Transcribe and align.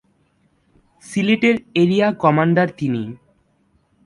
সিলেটের 1.03 1.55
area 1.75 2.07
commander 2.13 2.67
তিনি। 2.77 3.03